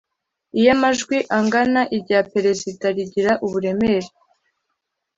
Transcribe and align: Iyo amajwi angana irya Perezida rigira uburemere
Iyo 0.59 0.69
amajwi 0.75 1.17
angana 1.37 1.81
irya 1.95 2.19
Perezida 2.33 2.85
rigira 2.95 3.31
uburemere 3.45 4.07